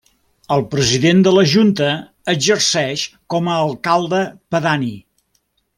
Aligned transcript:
El 0.53 0.63
president 0.69 1.21
de 1.27 1.33
la 1.35 1.43
Junta 1.51 1.91
exerceix 2.35 3.07
com 3.35 3.53
a 3.57 3.61
alcalde 3.69 4.27
pedani. 4.57 4.95